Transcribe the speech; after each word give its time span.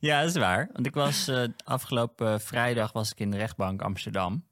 Ja, 0.00 0.20
dat 0.20 0.28
is 0.30 0.36
waar. 0.36 0.68
Want 0.72 0.86
ik 0.86 0.94
was 0.94 1.28
eh, 1.28 1.44
afgelopen 1.64 2.40
vrijdag 2.40 2.92
was 2.92 3.10
ik 3.10 3.20
in 3.20 3.30
de 3.30 3.36
rechtbank 3.36 3.82
Amsterdam. 3.82 4.46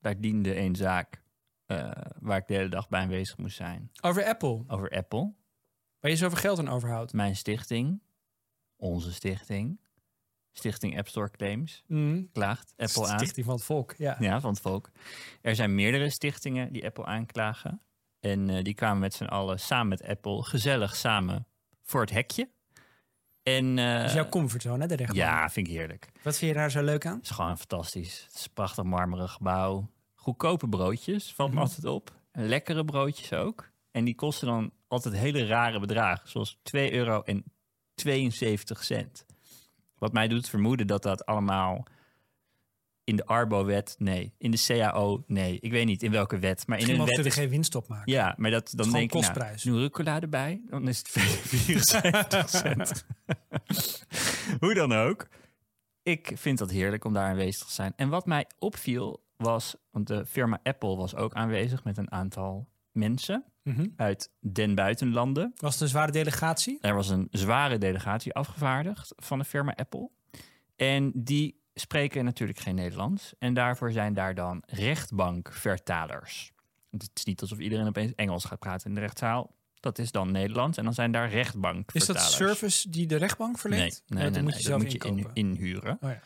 Daar 0.00 0.20
diende 0.20 0.56
een 0.58 0.76
zaak 0.76 1.22
eh, 1.66 1.90
waar 2.18 2.38
ik 2.38 2.46
de 2.46 2.54
hele 2.54 2.68
dag 2.68 2.88
bij 2.88 3.00
aanwezig 3.00 3.36
moest 3.36 3.56
zijn. 3.56 3.90
Over 4.00 4.24
Apple. 4.24 4.64
Over 4.66 4.90
Apple, 4.90 5.32
Waar 6.00 6.10
je 6.10 6.16
zoveel 6.16 6.38
geld 6.38 6.58
aan 6.58 6.68
overhoudt. 6.68 7.12
mijn 7.12 7.36
stichting, 7.36 8.02
onze 8.76 9.12
stichting, 9.12 9.80
Stichting 10.52 10.98
App 10.98 11.08
Store 11.08 11.30
Claims, 11.30 11.82
Mm. 11.86 12.30
klaagt 12.32 12.72
Apple 12.76 13.06
aan. 13.08 13.18
Stichting 13.18 13.46
van 13.46 13.54
het 13.54 13.64
Volk, 13.64 13.94
ja. 13.96 14.16
Ja, 14.18 14.40
van 14.40 14.50
het 14.50 14.60
volk. 14.60 14.90
Er 15.40 15.54
zijn 15.54 15.74
meerdere 15.74 16.10
stichtingen 16.10 16.72
die 16.72 16.84
Apple 16.86 17.04
aanklagen. 17.04 17.80
En 18.20 18.50
eh, 18.50 18.62
die 18.62 18.74
kwamen 18.74 18.98
met 18.98 19.14
z'n 19.14 19.24
allen 19.24 19.60
samen 19.60 19.88
met 19.88 20.02
Apple 20.02 20.42
gezellig 20.42 20.96
samen 20.96 21.46
voor 21.82 22.00
het 22.00 22.10
hekje. 22.10 22.50
En 23.44 23.78
eh, 23.78 23.96
Dat 23.96 24.04
is 24.04 24.12
jouw 24.12 24.28
comfortzone, 24.28 24.78
hè, 24.80 24.86
de 24.86 24.94
rechtbank. 24.96 25.20
ja, 25.20 25.50
vind 25.50 25.66
ik 25.68 25.72
heerlijk. 25.72 26.08
Wat 26.22 26.36
vind 26.36 26.50
je 26.52 26.56
daar 26.58 26.70
zo 26.70 26.82
leuk 26.82 27.06
aan? 27.06 27.14
Het 27.16 27.24
is 27.24 27.30
gewoon 27.30 27.58
fantastisch. 27.58 28.22
Het 28.26 28.34
is 28.34 28.44
een 28.44 28.52
prachtig 28.52 28.84
marmeren 28.84 29.28
gebouw. 29.28 29.88
Goedkope 30.14 30.68
broodjes, 30.68 31.32
valt 31.34 31.48
me 31.50 31.54
Mhm. 31.54 31.64
altijd 31.64 31.84
op. 31.84 32.12
En 32.32 32.46
lekkere 32.48 32.84
broodjes 32.84 33.32
ook. 33.32 33.70
En 33.90 34.04
die 34.04 34.14
kosten 34.14 34.46
dan 34.46 34.70
altijd 34.88 35.14
hele 35.14 35.46
rare 35.46 35.80
bedragen. 35.80 36.28
Zoals 36.28 36.58
2 36.62 36.92
euro 36.92 37.22
en 37.22 37.44
72 37.94 38.84
cent. 38.84 39.24
Wat 39.98 40.12
mij 40.12 40.28
doet 40.28 40.48
vermoeden 40.48 40.86
dat 40.86 41.02
dat 41.02 41.26
allemaal 41.26 41.84
in 43.04 43.16
de 43.16 43.26
Arbo-wet, 43.26 43.94
nee. 43.98 44.34
In 44.38 44.50
de 44.50 44.62
CAO, 44.66 45.24
nee. 45.26 45.58
Ik 45.60 45.70
weet 45.70 45.86
niet 45.86 46.02
in 46.02 46.10
welke 46.10 46.38
wet. 46.38 46.66
Maar 46.66 46.78
in 46.78 46.90
een 46.90 46.96
wet 46.98 47.08
we 47.08 47.20
er 47.20 47.26
is 47.26 47.34
geen 47.34 47.48
winst 47.48 47.74
op 47.74 47.88
maken. 47.88 48.12
ja, 48.12 48.34
maar 48.38 48.50
dat, 48.50 48.72
dan 48.76 48.90
denk 48.90 49.04
ik, 49.04 49.12
nou, 49.12 49.24
kostprijs. 49.24 49.64
nu 49.64 49.72
rucola 49.72 50.20
erbij, 50.20 50.60
dan 50.68 50.88
is 50.88 50.98
het 50.98 51.08
74 51.08 52.48
cent. 52.50 53.04
Hoe 54.60 54.74
dan 54.74 54.92
ook. 54.92 55.28
Ik 56.02 56.32
vind 56.34 56.58
dat 56.58 56.70
heerlijk 56.70 57.04
om 57.04 57.12
daar 57.12 57.28
aanwezig 57.28 57.66
te 57.66 57.72
zijn. 57.72 57.92
En 57.96 58.08
wat 58.08 58.26
mij 58.26 58.46
opviel 58.58 59.24
was, 59.36 59.76
want 59.90 60.06
de 60.06 60.26
firma 60.26 60.60
Apple 60.62 60.96
was 60.96 61.14
ook 61.14 61.32
aanwezig 61.34 61.84
met 61.84 61.96
een 61.98 62.10
aantal 62.12 62.68
mensen 62.92 63.44
Mhm. 63.62 63.86
uit 63.96 64.30
den 64.40 64.74
buitenlanden. 64.74 65.52
Was 65.56 65.72
het 65.72 65.82
een 65.82 65.88
zware 65.88 66.12
delegatie? 66.12 66.78
Er 66.80 66.94
was 66.94 67.08
een 67.08 67.28
zware 67.30 67.78
delegatie 67.78 68.34
afgevaardigd 68.34 69.12
van 69.16 69.38
de 69.38 69.44
firma 69.44 69.74
Apple. 69.74 70.10
En 70.76 71.12
die 71.14 71.62
spreken 71.74 72.24
natuurlijk 72.24 72.58
geen 72.58 72.74
Nederlands. 72.74 73.32
En 73.38 73.54
daarvoor 73.54 73.92
zijn 73.92 74.14
daar 74.14 74.34
dan 74.34 74.62
rechtbankvertalers. 74.66 76.52
Het 76.90 77.10
is 77.14 77.24
niet 77.24 77.40
alsof 77.40 77.58
iedereen 77.58 77.86
opeens 77.86 78.14
Engels 78.14 78.44
gaat 78.44 78.58
praten 78.58 78.88
in 78.88 78.94
de 78.94 79.00
rechtszaal. 79.00 79.54
Dat 79.80 79.98
is 79.98 80.10
dan 80.12 80.30
Nederlands 80.32 80.78
en 80.78 80.84
dan 80.84 80.94
zijn 80.94 81.12
daar 81.12 81.26
Is 81.26 81.32
rechtbankvertalers. 81.32 82.22
dat 82.22 82.32
service 82.32 82.90
die 82.90 83.06
de 83.06 83.16
rechtbank 83.16 83.58
verleent? 83.58 84.02
Nee, 84.06 84.42
moet 84.42 84.56
je 84.56 84.62
zelf 84.62 84.82
moet 84.82 84.92
je 84.92 84.98
in- 84.98 85.28
inhuren. 85.32 85.98
Oh 86.00 86.10
ja. 86.10 86.20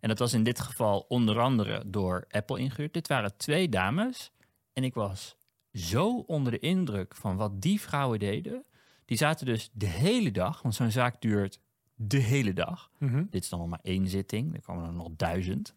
En 0.00 0.08
dat 0.08 0.18
was 0.18 0.32
in 0.32 0.42
dit 0.42 0.60
geval 0.60 1.04
onder 1.08 1.40
andere 1.40 1.82
door 1.86 2.24
Apple 2.30 2.58
ingehuurd. 2.58 2.92
Dit 2.92 3.08
waren 3.08 3.36
twee 3.36 3.68
dames. 3.68 4.32
En 4.72 4.84
ik 4.84 4.94
was 4.94 5.36
zo 5.72 6.18
onder 6.18 6.52
de 6.52 6.58
indruk 6.58 7.14
van 7.14 7.36
wat 7.36 7.62
die 7.62 7.80
vrouwen 7.80 8.18
deden. 8.18 8.64
Die 9.04 9.16
zaten 9.16 9.46
dus 9.46 9.70
de 9.72 9.86
hele 9.86 10.30
dag, 10.30 10.62
want 10.62 10.74
zo'n 10.74 10.90
zaak 10.90 11.20
duurt 11.20 11.60
de 12.02 12.18
hele 12.18 12.52
dag. 12.52 12.90
Mhm. 12.98 13.24
Dit 13.30 13.42
is 13.42 13.48
dan 13.48 13.58
nog 13.58 13.68
maar 13.68 13.80
één 13.82 14.08
zitting, 14.08 14.54
er 14.54 14.62
komen 14.62 14.86
er 14.86 14.92
nog 14.92 15.08
duizend. 15.16 15.74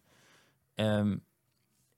Ehm, 0.74 1.16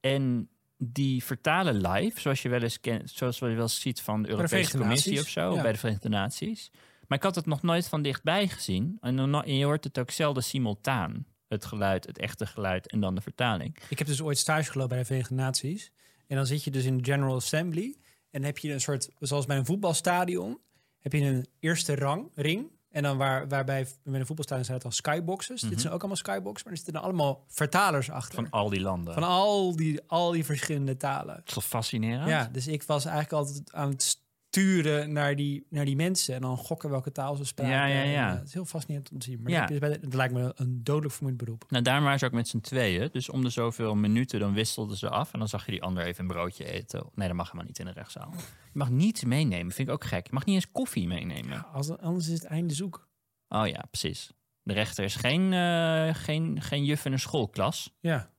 en 0.01 0.49
die 0.79 1.25
vertalen 1.25 1.89
live, 1.89 2.21
zoals 2.21 2.43
je 2.43 2.49
wel 2.49 2.63
eens 2.63 2.81
kent, 2.81 3.11
zoals 3.11 3.39
je 3.39 3.47
wel 3.47 3.61
eens 3.61 3.81
ziet 3.81 4.01
van 4.01 4.23
de 4.23 4.29
Europese 4.29 4.79
Commissie 4.79 5.21
of 5.21 5.29
zo, 5.29 5.55
ja. 5.55 5.63
bij 5.63 5.73
de 5.73 5.79
Verenigde 5.79 6.09
Naties. 6.09 6.71
Maar 7.09 7.19
ik 7.19 7.25
had 7.25 7.35
het 7.35 7.47
nog 7.47 7.63
nooit 7.63 7.89
van 7.89 8.03
dichtbij 8.03 8.49
gezien. 8.49 8.97
En, 9.01 9.17
je 9.57 9.65
hoort 9.65 9.85
het 9.85 9.99
ook 9.99 10.11
zelden 10.11 10.43
simultaan. 10.43 11.27
Het 11.49 11.65
geluid, 11.65 12.07
het 12.07 12.19
echte 12.19 12.47
geluid 12.47 12.91
en 12.91 13.01
dan 13.01 13.15
de 13.15 13.21
vertaling. 13.21 13.79
Ik 13.89 13.99
heb 13.99 14.07
dus 14.07 14.23
ooit 14.23 14.39
stage 14.39 14.71
gelopen 14.71 14.89
bij 14.89 14.99
de 14.99 15.05
Verenigde 15.05 15.35
Naties. 15.35 15.91
En 16.27 16.37
dan 16.37 16.47
zit 16.47 16.65
je 16.65 16.71
dus 16.71 16.85
in 16.85 16.97
de 16.97 17.05
General 17.05 17.35
Assembly. 17.35 17.97
En 18.31 18.42
heb 18.42 18.59
je 18.59 18.73
een 18.73 18.81
soort, 18.81 19.11
zoals 19.19 19.47
bij 19.47 19.57
een 19.57 19.67
voetbalstadion, 19.67 20.59
heb 20.98 21.13
je 21.13 21.20
een 21.20 21.47
eerste 21.59 21.95
rang, 21.95 22.31
ring. 22.35 22.70
En 22.96 23.02
dan 23.02 23.17
waar, 23.17 23.48
waarbij 23.48 23.86
bij 24.02 24.20
een 24.20 24.27
voetbalstadion 24.27 24.64
zijn 24.64 24.77
het 24.77 24.86
al 24.86 24.92
skyboxes. 24.92 25.61
Dit 25.61 25.80
zijn 25.80 25.92
ook 25.92 25.98
allemaal 25.98 26.17
skyboxes, 26.17 26.62
maar 26.62 26.73
er 26.73 26.79
zitten 26.79 26.95
dan 26.95 27.02
allemaal 27.02 27.45
vertalers 27.48 28.11
achter. 28.11 28.34
Van 28.34 28.51
al 28.51 28.68
die 28.68 28.80
landen. 28.80 29.14
Van 29.14 29.23
al 29.23 29.77
die, 29.77 30.01
al 30.07 30.30
die 30.30 30.45
verschillende 30.45 30.96
talen. 30.96 31.35
Dat 31.35 31.46
is 31.46 31.52
toch 31.52 31.64
fascinerend? 31.64 32.29
Ja, 32.29 32.48
dus 32.52 32.67
ik 32.67 32.83
was 32.83 33.05
eigenlijk 33.05 33.33
altijd 33.33 33.73
aan 33.73 33.89
het 33.89 34.24
sturen 34.61 35.12
naar 35.12 35.36
die, 35.36 35.67
naar 35.70 35.84
die 35.84 35.96
mensen. 35.96 36.34
En 36.34 36.40
dan 36.40 36.56
gokken 36.56 36.90
welke 36.90 37.12
taal 37.12 37.36
ze 37.36 37.44
spraken. 37.44 37.74
Ja, 37.74 37.86
ja, 37.86 38.02
ja. 38.02 38.27
En, 38.27 38.33
eh, 38.33 38.39
het 38.39 38.46
is 38.48 38.55
heel 38.55 38.64
fascinerend 38.64 39.11
om 39.11 39.18
te 39.18 39.27
zien. 39.30 39.42
Maar 39.42 39.52
Ja. 39.52 39.61
dat, 39.61 39.70
is 39.70 39.78
bij 39.78 39.89
de- 39.89 39.98
het 40.00 40.14
lijkt 40.14 40.34
me 40.34 40.52
een 40.56 40.84
dodelijk 40.84 41.12
vermoeiend 41.12 41.44
beroep. 41.44 41.64
Nou, 41.68 41.83
daarom 41.83 42.05
waren 42.05 42.18
ze 42.18 42.24
ook 42.27 42.33
met 42.33 42.48
z'n 42.48 42.61
tweeën. 42.61 43.08
Dus 43.12 43.28
om 43.28 43.42
de 43.42 43.48
zoveel 43.50 43.94
minuten 43.94 44.40
dan 44.40 44.52
wisselden 44.52 44.96
ze 44.96 45.08
af. 45.08 45.33
En 45.33 45.39
dan 45.39 45.48
zag 45.48 45.64
je 45.67 45.70
die 45.72 45.83
ander 45.83 46.05
even 46.05 46.20
een 46.20 46.30
broodje 46.30 46.64
eten. 46.64 47.06
Nee, 47.14 47.28
dat 47.28 47.36
mag 47.36 47.46
helemaal 47.46 47.67
niet 47.67 47.78
in 47.78 47.84
de 47.86 47.92
rechtszaal. 47.92 48.33
Je 48.72 48.78
mag 48.78 48.90
niets 48.90 49.24
meenemen, 49.24 49.72
vind 49.72 49.89
ik 49.89 49.94
ook 49.94 50.05
gek. 50.05 50.27
Je 50.27 50.33
mag 50.33 50.44
niet 50.44 50.55
eens 50.55 50.70
koffie 50.73 51.06
meenemen. 51.06 51.67
Als, 51.73 51.98
anders 51.98 52.27
is 52.28 52.33
het 52.34 52.44
einde 52.44 52.74
zoek. 52.74 53.08
Oh 53.48 53.67
ja, 53.67 53.84
precies. 53.90 54.30
De 54.62 54.73
rechter 54.73 55.05
is 55.05 55.14
geen, 55.17 55.52
eh, 55.52 56.14
geen, 56.14 56.62
geen 56.62 56.84
juf 56.84 57.05
in 57.05 57.12
een 57.12 57.18
schoolklas. 57.18 57.94
Ja. 58.00 58.30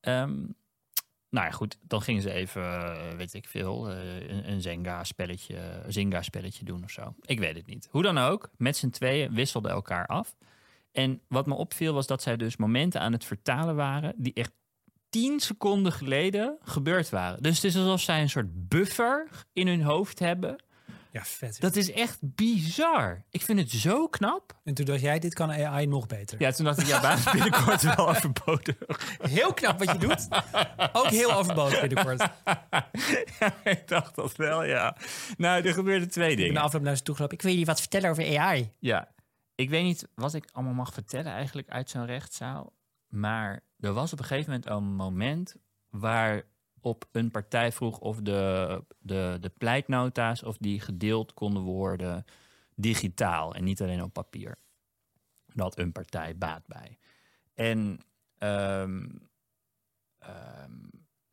Ehm, 0.00 0.38
nou 1.30 1.46
ja, 1.46 1.52
goed. 1.52 1.78
Dan 1.82 2.02
gingen 2.02 2.22
ze 2.22 2.32
even, 2.32 2.62
eh, 2.62 3.16
weet 3.16 3.34
ik 3.34 3.48
veel, 3.48 3.90
eh, 3.90 4.28
een, 4.28 4.50
een 4.50 4.60
Zenga-spelletje 4.60 5.82
Zynga-spelletje 5.88 6.64
doen 6.64 6.84
of 6.84 6.90
zo. 6.90 7.14
Ik 7.20 7.38
weet 7.38 7.56
het 7.56 7.66
niet. 7.66 7.88
Hoe 7.90 8.02
dan 8.02 8.18
ook, 8.18 8.50
met 8.56 8.76
z'n 8.76 8.90
tweeën 8.90 9.34
wisselden 9.34 9.70
elkaar 9.70 10.06
af. 10.06 10.36
En 10.92 11.20
wat 11.28 11.46
me 11.46 11.54
opviel 11.54 11.94
was 11.94 12.06
dat 12.06 12.22
zij 12.22 12.36
dus 12.36 12.56
momenten 12.56 13.00
aan 13.00 13.12
het 13.12 13.24
vertalen 13.24 13.76
waren... 13.76 14.14
die 14.16 14.34
echt 14.34 14.52
tien 15.08 15.40
seconden 15.40 15.92
geleden 15.92 16.58
gebeurd 16.62 17.10
waren. 17.10 17.42
Dus 17.42 17.54
het 17.54 17.64
is 17.64 17.76
alsof 17.76 18.00
zij 18.00 18.20
een 18.20 18.30
soort 18.30 18.68
buffer 18.68 19.28
in 19.52 19.66
hun 19.66 19.82
hoofd 19.82 20.18
hebben... 20.18 20.56
Ja, 21.12 21.24
vet. 21.24 21.60
Dat 21.60 21.76
is 21.76 21.92
echt 21.92 22.18
bizar. 22.20 23.24
Ik 23.30 23.42
vind 23.42 23.58
het 23.58 23.70
zo 23.70 24.08
knap. 24.08 24.58
En 24.64 24.74
toen 24.74 24.84
dacht 24.84 25.00
jij, 25.00 25.18
dit 25.18 25.34
kan 25.34 25.50
AI 25.50 25.86
nog 25.86 26.06
beter. 26.06 26.40
Ja, 26.40 26.50
toen 26.50 26.64
dacht 26.64 26.80
ik, 26.80 26.86
ja, 26.86 27.00
baan 27.00 27.18
is 27.18 27.30
binnenkort 27.32 27.82
wel 27.82 28.08
overbodig. 28.08 28.76
Heel 29.22 29.54
knap 29.54 29.78
wat 29.84 29.92
je 29.92 29.98
doet. 29.98 30.28
Ook 30.92 31.06
heel 31.06 31.32
overbodig 31.32 31.80
binnenkort. 31.80 32.18
ja, 33.40 33.54
ik 33.64 33.88
dacht 33.88 34.14
dat 34.14 34.36
wel, 34.36 34.64
ja. 34.64 34.96
Nou, 35.36 35.62
er 35.62 35.74
gebeurden 35.74 36.10
twee 36.10 36.30
In 36.30 36.36
de 36.36 36.42
dingen. 36.42 36.62
afloop 36.62 36.82
naar 36.82 36.96
ze 36.96 37.02
toe 37.02 37.14
gelopen. 37.14 37.36
Ik 37.36 37.42
wil 37.42 37.52
je 37.54 37.64
wat 37.64 37.80
vertellen 37.80 38.10
over 38.10 38.38
AI. 38.38 38.72
Ja, 38.78 39.08
ik 39.54 39.70
weet 39.70 39.82
niet 39.84 40.08
wat 40.14 40.34
ik 40.34 40.48
allemaal 40.52 40.74
mag 40.74 40.92
vertellen 40.92 41.32
eigenlijk 41.32 41.68
uit 41.68 41.90
zo'n 41.90 42.06
rechtszaal. 42.06 42.72
Maar 43.08 43.60
er 43.80 43.92
was 43.92 44.12
op 44.12 44.18
een 44.18 44.24
gegeven 44.24 44.50
moment 44.50 44.70
een 44.70 44.94
moment 44.94 45.54
waarop 46.80 47.08
een 47.12 47.30
partij 47.30 47.72
vroeg 47.72 47.98
of 47.98 48.20
de, 48.20 48.84
de, 48.98 49.36
de 49.40 49.48
pleitnota's 49.58 50.42
of 50.42 50.56
die 50.56 50.80
gedeeld 50.80 51.34
konden 51.34 51.62
worden 51.62 52.24
digitaal 52.74 53.54
en 53.54 53.64
niet 53.64 53.82
alleen 53.82 54.02
op 54.02 54.12
papier. 54.12 54.58
Had 55.54 55.78
een 55.78 55.92
partij 55.92 56.36
baat 56.36 56.66
bij. 56.66 56.98
En 57.54 58.00
ehm, 58.38 59.08
ehm, 60.18 60.72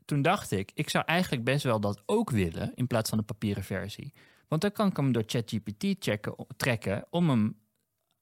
toen 0.05 0.21
dacht 0.21 0.51
ik, 0.51 0.71
ik 0.73 0.89
zou 0.89 1.05
eigenlijk 1.05 1.43
best 1.43 1.63
wel 1.63 1.79
dat 1.79 2.03
ook 2.05 2.29
willen 2.29 2.71
in 2.75 2.87
plaats 2.87 3.09
van 3.09 3.17
de 3.17 3.23
papieren 3.23 3.63
versie. 3.63 4.13
Want 4.47 4.61
dan 4.61 4.71
kan 4.71 4.87
ik 4.87 4.97
hem 4.97 5.11
door 5.11 5.23
ChatGPT 5.25 6.09
trekken 6.57 7.05
om 7.09 7.29
hem 7.29 7.59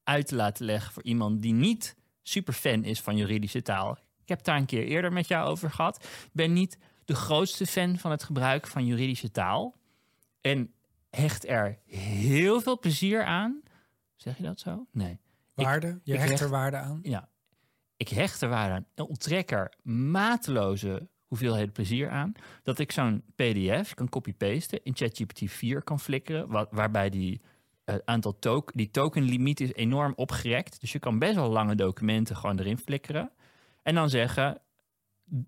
uit 0.04 0.28
te 0.28 0.36
laten 0.36 0.66
leggen 0.66 0.94
voor 0.94 1.04
iemand 1.04 1.42
die 1.42 1.54
niet 1.54 1.96
super 2.22 2.54
fan 2.54 2.84
is 2.84 3.02
van 3.02 3.18
juridische 3.18 3.62
taal. 3.62 3.98
Ik 4.22 4.28
heb 4.32 4.44
daar 4.44 4.58
een 4.58 4.66
keer 4.66 4.84
eerder 4.84 5.14
met 5.14 5.28
jou 5.28 5.48
over 5.50 5.72
gehad. 5.72 6.08
Ben 6.32 6.54
niet 6.54 6.78
de 7.06 7.16
grootste 7.16 7.66
fan 7.66 7.98
van 7.98 8.12
het 8.12 8.24
gebruik 8.24 8.68
van 8.68 8.86
juridische 8.86 9.32
taal. 9.32 9.76
En 10.42 10.74
hecht 11.10 11.48
er 11.48 11.80
heel 11.88 12.62
veel 12.62 12.80
plezier 12.80 13.24
aan. 13.24 13.62
Zeg 14.16 14.38
je 14.38 14.44
dat 14.44 14.60
zo? 14.60 14.86
Nee. 14.92 15.20
Waarde, 15.54 16.00
je 16.04 16.14
ik 16.14 16.20
hecht 16.20 16.30
hecht- 16.30 16.42
er 16.42 16.50
waarde 16.50 16.78
aan. 16.78 17.00
Ja, 17.04 17.30
ik 17.98 18.08
hecht 18.10 18.42
er 18.42 18.50
waarde 18.50 18.74
aan. 18.74 18.86
Ik 18.96 19.10
onttrek 19.10 19.52
er 19.52 19.74
mateloze 19.82 21.08
hoeveelheden 21.28 21.72
plezier 21.72 22.10
aan. 22.10 22.34
Dat 22.64 22.80
ik 22.80 22.92
zo'n 22.92 23.24
PDF 23.36 23.94
kan 23.94 24.10
copy-pasten, 24.10 24.80
in 24.84 24.96
ChatGPT 24.96 25.42
4 25.46 25.84
kan 25.84 26.00
flikkeren, 26.00 26.48
wat, 26.48 26.68
waarbij 26.72 27.10
die 27.10 27.42
het 27.86 28.06
aantal 28.06 28.40
token, 28.40 28.78
die 28.78 28.92
tokenlimiet 28.92 29.60
is 29.60 29.74
enorm 29.74 30.14
opgerekt. 30.16 30.82
Dus 30.82 30.92
je 30.92 31.00
kan 31.00 31.20
best 31.20 31.36
wel 31.36 31.50
lange 31.50 31.76
documenten 31.76 32.36
gewoon 32.36 32.60
erin 32.60 32.78
flikkeren. 32.78 33.32
En 33.84 33.96
dan 33.96 34.10
zeggen, 34.10 34.62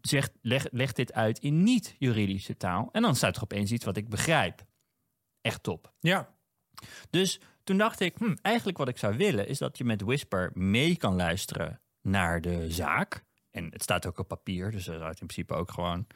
zeg, 0.01 0.29
leg, 0.41 0.65
leg 0.71 0.91
dit 0.91 1.13
uit 1.13 1.39
in 1.39 1.63
niet-juridische 1.63 2.57
taal. 2.57 2.89
En 2.91 3.01
dan 3.01 3.15
staat 3.15 3.35
er 3.35 3.43
opeens 3.43 3.71
iets 3.71 3.85
wat 3.85 3.97
ik 3.97 4.09
begrijp. 4.09 4.65
Echt 5.41 5.63
top. 5.63 5.93
Ja. 5.99 6.35
Dus 7.09 7.39
toen 7.63 7.77
dacht 7.77 7.99
ik, 7.99 8.17
hm, 8.17 8.35
eigenlijk 8.41 8.77
wat 8.77 8.87
ik 8.87 8.97
zou 8.97 9.17
willen 9.17 9.47
is 9.47 9.57
dat 9.57 9.77
je 9.77 9.83
met 9.83 10.01
Whisper 10.01 10.51
mee 10.53 10.97
kan 10.97 11.15
luisteren 11.15 11.81
naar 12.01 12.41
de 12.41 12.71
zaak. 12.71 13.25
En 13.51 13.71
het 13.71 13.83
staat 13.83 14.05
ook 14.05 14.19
op 14.19 14.27
papier, 14.27 14.71
dus 14.71 14.85
dat 14.85 14.95
zou 14.95 15.09
het 15.09 15.21
in 15.21 15.27
principe 15.27 15.53
ook 15.53 15.71
gewoon 15.71 16.07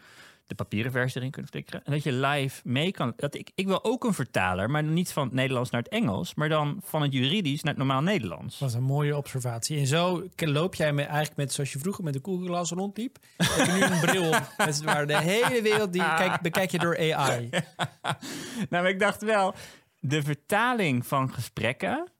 de 0.57 0.63
papieren 0.63 0.91
versie 0.91 1.19
erin 1.19 1.31
kunt 1.31 1.49
flikkeren. 1.49 1.83
En 1.83 1.91
dat 1.91 2.03
je 2.03 2.11
live 2.11 2.61
mee 2.63 2.91
kan. 2.91 3.13
Dat 3.15 3.35
ik, 3.35 3.51
ik 3.55 3.67
wil 3.67 3.83
ook 3.83 4.03
een 4.03 4.13
vertaler, 4.13 4.69
maar 4.69 4.83
niet 4.83 5.11
van 5.11 5.23
het 5.23 5.33
Nederlands 5.33 5.69
naar 5.69 5.81
het 5.81 5.91
Engels, 5.91 6.35
maar 6.35 6.49
dan 6.49 6.81
van 6.83 7.01
het 7.01 7.13
juridisch 7.13 7.63
naar 7.63 7.73
het 7.73 7.83
normaal 7.83 8.01
Nederlands. 8.01 8.59
Wat 8.59 8.73
een 8.73 8.83
mooie 8.83 9.17
observatie. 9.17 9.79
En 9.79 9.87
zo 9.87 10.27
loop 10.35 10.75
jij 10.75 10.93
me 10.93 11.01
eigenlijk 11.03 11.35
met, 11.35 11.53
zoals 11.53 11.73
je 11.73 11.79
vroeger 11.79 12.03
met 12.03 12.13
de 12.13 12.19
koelglas 12.19 12.71
rondliep. 12.71 13.17
Heb 13.37 13.65
je 13.65 13.71
nu 13.71 13.81
een 13.81 13.99
bril 13.99 14.27
op, 14.27 14.53
met, 14.65 14.83
waar 14.83 15.07
de 15.07 15.17
hele 15.17 15.61
wereld, 15.61 15.93
die 15.93 16.15
kijk, 16.15 16.41
bekijk 16.41 16.71
je 16.71 16.79
door 16.79 16.97
AI. 16.97 17.49
nou, 18.69 18.83
maar 18.83 18.89
ik 18.89 18.99
dacht 18.99 19.21
wel, 19.21 19.55
de 19.99 20.23
vertaling 20.23 21.05
van 21.05 21.33
gesprekken. 21.33 22.11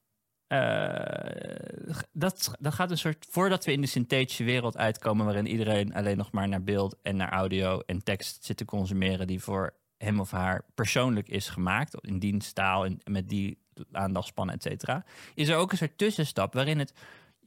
Eh, 0.52 2.00
dat, 2.12 2.52
dat 2.60 2.74
gaat 2.74 2.92
een 2.92 2.98
soort. 2.98 3.28
Voordat 3.30 3.66
we 3.66 3.72
in 3.72 3.82
de 3.82 3.88
synthetische 3.88 4.44
wereld 4.44 4.78
uitkomen. 4.78 5.26
waarin 5.26 5.48
iedereen 5.48 5.94
alleen 5.94 6.18
nog 6.18 6.32
maar 6.32 6.48
naar 6.48 6.64
beeld 6.64 6.96
en 7.02 7.16
naar 7.16 7.32
audio 7.32 7.80
en 7.86 8.04
tekst 8.04 8.46
zit 8.46 8.58
te 8.58 8.66
consumeren. 8.66 9.28
die 9.28 9.42
voor 9.42 9.74
hem 9.98 10.20
of 10.20 10.32
haar 10.32 10.62
persoonlijk 10.76 11.30
is 11.30 11.50
gemaakt. 11.50 11.96
in 12.02 12.20
diensttaal 12.20 12.86
en 12.86 13.00
met 13.04 13.30
die 13.30 13.58
aandachtspannen, 13.92 14.56
et 14.56 14.62
cetera. 14.62 15.04
Is 15.36 15.50
er 15.50 15.58
ook 15.58 15.72
een 15.72 15.78
soort 15.78 15.98
tussenstap 15.98 16.54
waarin 16.54 16.80
het. 16.80 16.94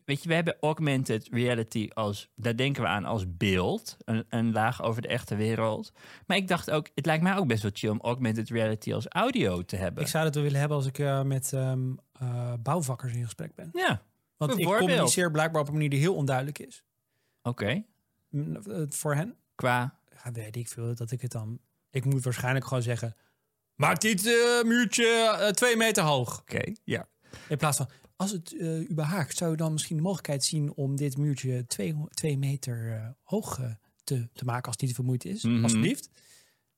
Weet 0.04 0.22
je, 0.22 0.28
we 0.28 0.34
hebben 0.34 0.56
augmented 0.60 1.28
reality 1.30 1.88
als, 1.92 2.28
daar 2.34 2.56
denken 2.56 2.82
we 2.82 2.88
aan 2.88 3.04
als 3.04 3.36
beeld, 3.36 3.96
een, 4.04 4.24
een 4.28 4.52
laag 4.52 4.82
over 4.82 5.02
de 5.02 5.08
echte 5.08 5.36
wereld. 5.36 5.92
Maar 6.26 6.36
ik 6.36 6.48
dacht 6.48 6.70
ook, 6.70 6.88
het 6.94 7.06
lijkt 7.06 7.22
mij 7.22 7.36
ook 7.36 7.46
best 7.46 7.62
wel 7.62 7.70
chill 7.74 7.90
om 7.90 8.00
augmented 8.00 8.48
reality 8.48 8.92
als 8.92 9.08
audio 9.08 9.62
te 9.62 9.76
hebben. 9.76 10.02
Ik 10.02 10.08
zou 10.08 10.24
dat 10.24 10.34
wel 10.34 10.42
willen 10.42 10.58
hebben 10.58 10.76
als 10.76 10.86
ik 10.86 10.98
eh, 10.98 11.22
met 11.22 11.52
ehm, 11.52 11.92
eh, 12.12 12.52
bouwvakkers 12.62 13.12
in 13.12 13.24
gesprek 13.24 13.54
ben. 13.54 13.70
Ja, 13.72 14.02
Want 14.36 14.58
ik 14.58 14.66
communiceer 14.66 15.30
blijkbaar 15.30 15.60
op 15.60 15.66
een 15.66 15.72
manier 15.72 15.90
die 15.90 15.98
heel 15.98 16.14
onduidelijk 16.14 16.58
is. 16.58 16.84
oké. 17.42 17.84
Mm, 18.28 18.56
eh, 18.56 18.82
Voor 18.88 19.14
hen 19.14 19.36
Qua, 19.54 19.98
ja, 20.24 20.32
weet 20.32 20.56
ik 20.56 20.68
veel 20.68 20.94
dat 20.94 21.10
ik 21.10 21.20
het 21.20 21.32
dan. 21.32 21.58
Ik 21.90 22.04
moet 22.04 22.24
waarschijnlijk 22.24 22.64
gewoon 22.66 22.82
zeggen. 22.82 23.16
Maak 23.74 24.00
dit 24.00 24.22
muurtje 24.64 25.50
twee 25.54 25.76
meter 25.76 26.02
hoog. 26.02 26.40
oké, 26.40 26.72
ja. 26.84 27.08
In 27.48 27.56
plaats 27.56 27.76
van. 27.76 27.88
Als 28.16 28.30
het 28.30 28.56
eh, 28.56 28.80
u 28.80 28.94
behaagt, 28.94 29.36
zou 29.36 29.52
u 29.52 29.56
dan 29.56 29.72
misschien 29.72 29.96
de 29.96 30.02
mogelijkheid 30.02 30.44
zien 30.44 30.74
om 30.74 30.96
dit 30.96 31.16
muurtje 31.16 31.66
twee, 31.66 31.94
twee 32.10 32.38
meter 32.38 32.92
eh, 32.92 33.08
hoog 33.22 33.58
eh, 33.60 33.70
te, 34.04 34.28
te 34.32 34.44
maken 34.44 34.64
als 34.64 34.72
het 34.72 34.80
niet 34.80 34.90
te 34.90 34.96
vermoeid 34.96 35.24
is? 35.24 35.42
Mhm. 35.42 35.62
Alsjeblieft. 35.62 36.10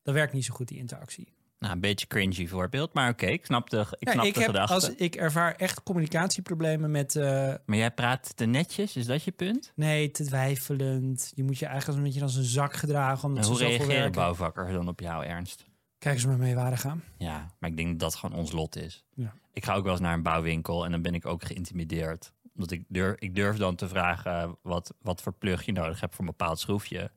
Dat 0.02 0.14
werkt 0.14 0.32
niet 0.32 0.44
zo 0.44 0.54
goed, 0.54 0.68
die 0.68 0.78
interactie. 0.78 1.34
Nou, 1.58 1.72
een 1.74 1.80
beetje 1.80 2.06
cringy 2.06 2.46
voorbeeld, 2.46 2.94
maar 2.94 3.10
oké, 3.10 3.26
ik 3.26 3.44
snap 3.44 3.70
de, 3.70 3.86
ik 3.98 4.06
Ja, 4.06 4.12
snap 4.12 4.24
ik, 4.24 4.34
de 4.34 4.40
heb, 4.40 4.48
gedachte. 4.48 4.74
als, 4.74 4.88
ik 4.88 5.14
ervaar 5.14 5.54
echt 5.54 5.82
communicatieproblemen 5.82 6.90
met. 6.90 7.14
Maar 7.14 7.76
jij 7.76 7.90
praat 7.90 8.36
te 8.36 8.44
netjes, 8.44 8.96
is 8.96 9.06
dat 9.06 9.22
je 9.22 9.30
punt? 9.30 9.72
nee, 9.74 10.10
te 10.10 10.24
twijfelend. 10.24 11.32
Je 11.34 11.42
moet 11.42 11.58
je 11.58 11.66
eigenlijk 11.66 11.86
als 11.86 11.96
een 11.96 12.12
beetje 12.12 12.22
als 12.22 12.36
een 12.36 12.52
zak 12.52 12.74
gedragen. 12.74 13.28
Omdat 13.28 13.44
En 13.44 13.50
hoe 13.50 13.58
reageren 13.58 14.12
bouwvakkers 14.12 14.72
dan 14.72 14.88
op 14.88 15.00
jou, 15.00 15.24
Ernst? 15.24 15.64
Kijk 15.98 16.14
eens 16.14 16.26
maar 16.26 16.38
mee 16.38 16.54
waar 16.54 16.78
gaan. 16.78 17.02
Ja, 17.18 17.54
maar 17.58 17.70
ik 17.70 17.76
denk 17.76 17.88
dat 17.90 17.98
dat 17.98 18.14
gewoon 18.14 18.38
ons 18.38 18.52
lot 18.52 18.76
is. 18.76 19.04
Ja. 19.14 19.34
Ik 19.52 19.64
ga 19.64 19.74
ook 19.74 19.82
wel 19.82 19.92
eens 19.92 20.00
naar 20.00 20.14
een 20.14 20.22
bouwwinkel 20.22 20.84
en 20.84 20.90
dan 20.90 21.02
ben 21.02 21.14
ik 21.14 21.26
ook 21.26 21.44
geïntimideerd. 21.44 22.32
Omdat 22.54 22.70
ik 22.70 22.84
durf, 22.88 23.18
ik 23.18 23.34
durf 23.34 23.56
dan 23.56 23.74
te 23.76 23.88
vragen 23.88 24.56
wat, 24.62 24.94
wat 25.02 25.22
voor 25.22 25.32
plug 25.32 25.62
je 25.64 25.72
nodig 25.72 26.00
hebt 26.00 26.14
voor 26.14 26.24
een 26.24 26.30
bepaald 26.36 26.58
schroefje. 26.58 27.10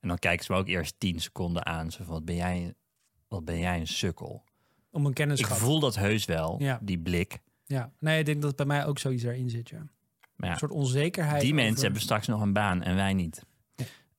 En 0.00 0.08
dan 0.08 0.18
kijken 0.18 0.44
ze 0.44 0.52
me 0.52 0.58
ook 0.58 0.66
eerst 0.68 0.94
tien 0.98 1.20
seconden 1.20 1.66
aan. 1.66 1.90
Zo 1.90 2.04
van, 2.04 2.12
wat 2.12 2.24
ben 2.24 2.34
jij, 2.34 2.74
wat 3.28 3.44
ben 3.44 3.58
jij 3.58 3.80
een 3.80 3.86
sukkel? 3.86 4.44
Om 4.90 5.02
een 5.02 5.08
Ik 5.08 5.14
kennisschap. 5.14 5.56
voel 5.56 5.80
dat 5.80 5.94
heus 5.96 6.24
wel, 6.24 6.56
Ja. 6.62 6.78
die 6.82 6.98
blik. 6.98 7.38
Ja, 7.66 7.92
nee, 7.98 8.18
ik 8.18 8.26
denk 8.26 8.42
dat 8.42 8.56
bij 8.56 8.66
mij 8.66 8.86
ook 8.86 8.98
zoiets 8.98 9.22
erin 9.22 9.50
zit. 9.50 9.68
Ja. 9.68 9.78
Maar 10.36 10.46
ja, 10.48 10.52
Een 10.52 10.58
soort 10.58 10.72
onzekerheid. 10.72 11.40
die 11.40 11.52
over- 11.52 11.64
mensen 11.64 11.84
hebben 11.84 12.02
straks 12.02 12.26
nog 12.26 12.40
een 12.40 12.52
baan 12.52 12.82
en 12.82 12.94
wij 12.94 13.14
niet. 13.14 13.44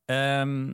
Ehm, 0.06 0.74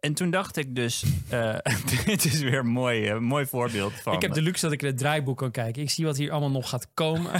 en 0.00 0.14
toen 0.14 0.30
dacht 0.30 0.56
ik 0.56 0.74
dus, 0.74 1.04
eh, 1.28 1.58
dit 2.04 2.24
is 2.24 2.40
weer 2.40 2.58
een 2.58 2.66
mooi, 2.66 3.06
eh, 3.08 3.18
mooi 3.18 3.46
voorbeeld 3.46 3.92
van... 3.92 4.12
Ik 4.12 4.22
heb 4.22 4.32
de 4.32 4.42
luxe 4.42 4.64
dat 4.64 4.72
ik 4.72 4.82
in 4.82 4.88
het 4.88 4.98
draaiboek 4.98 5.38
kan 5.38 5.50
kijken. 5.50 5.82
Ik 5.82 5.90
zie 5.90 6.04
wat 6.04 6.16
hier 6.16 6.30
allemaal 6.30 6.50
nog 6.50 6.68
gaat 6.68 6.94
komen. 6.94 7.34